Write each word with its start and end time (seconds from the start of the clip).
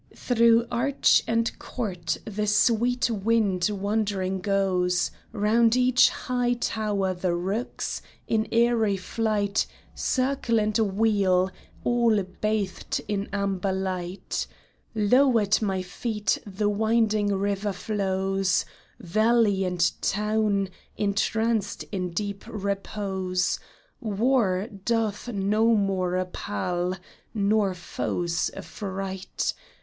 Through 0.15 0.65
arch 0.71 1.21
and 1.27 1.59
court 1.59 2.17
the 2.25 2.47
sweet 2.47 3.11
wind 3.11 3.69
wandering 3.71 4.39
goes; 4.39 5.11
Round 5.31 5.77
each 5.77 6.09
high 6.09 6.53
tower 6.53 7.13
the 7.13 7.35
rooks, 7.35 8.01
in 8.27 8.47
airy 8.51 8.97
flight, 8.97 9.67
Circle 9.93 10.59
and 10.59 10.75
wheel, 10.75 11.51
all 11.83 12.23
bathed 12.23 12.99
in 13.07 13.29
amber 13.31 13.71
light; 13.71 14.47
Low 14.95 15.37
at 15.37 15.61
my 15.61 15.83
feet 15.83 16.39
the 16.47 16.67
winding 16.67 17.27
river 17.35 17.71
flows; 17.71 18.65
Valley 18.99 19.63
and 19.65 19.91
town, 20.01 20.69
entranced 20.97 21.83
in 21.91 22.09
deep 22.09 22.43
repose. 22.47 23.59
War 23.99 24.67
doth 24.83 25.27
no 25.27 25.75
more 25.75 26.15
appall, 26.17 26.95
nor 27.35 27.75
foes 27.75 28.49
affright 28.55 29.53